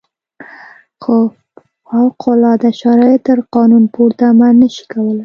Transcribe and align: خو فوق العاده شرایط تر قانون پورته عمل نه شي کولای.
خو 1.03 1.15
فوق 1.87 2.21
العاده 2.33 2.69
شرایط 2.81 3.21
تر 3.27 3.39
قانون 3.55 3.83
پورته 3.93 4.23
عمل 4.31 4.53
نه 4.61 4.67
شي 4.75 4.83
کولای. 4.91 5.19